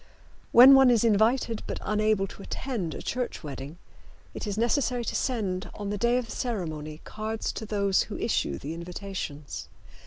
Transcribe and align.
When 0.51 0.73
one 0.73 0.89
is 0.89 1.03
invited 1.03 1.61
but 1.67 1.77
unable 1.83 2.25
to 2.25 2.41
attend 2.41 2.95
a 2.95 3.03
church 3.03 3.43
wedding 3.43 3.77
it 4.33 4.47
is 4.47 4.57
necessary 4.57 5.05
to 5.05 5.15
send, 5.15 5.69
on 5.75 5.91
the 5.91 5.95
day 5.99 6.17
of 6.17 6.25
the 6.25 6.31
ceremony, 6.31 7.01
cards 7.03 7.51
to 7.51 7.67
those 7.67 8.01
who 8.09 8.17
issue 8.17 8.57
the 8.57 8.73
invitations. 8.73 9.69